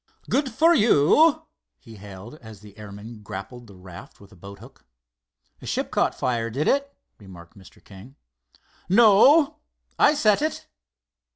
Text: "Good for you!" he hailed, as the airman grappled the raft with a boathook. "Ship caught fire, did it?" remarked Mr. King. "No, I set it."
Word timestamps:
"Good 0.31 0.49
for 0.51 0.73
you!" 0.73 1.43
he 1.77 1.97
hailed, 1.97 2.33
as 2.41 2.61
the 2.61 2.75
airman 2.75 3.21
grappled 3.21 3.67
the 3.67 3.75
raft 3.75 4.19
with 4.19 4.31
a 4.31 4.35
boathook. 4.35 4.83
"Ship 5.61 5.91
caught 5.91 6.15
fire, 6.15 6.49
did 6.49 6.67
it?" 6.67 6.97
remarked 7.19 7.55
Mr. 7.55 7.83
King. 7.85 8.15
"No, 8.89 9.57
I 9.99 10.15
set 10.15 10.41
it." 10.41 10.67